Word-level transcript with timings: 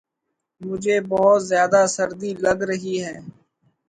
مجھے 0.61 0.95
بہت 1.09 1.39
زیادہ 1.43 1.81
سردی 1.95 2.31
لگ 2.43 2.59
رہی 2.69 2.95
ہے 3.03 3.15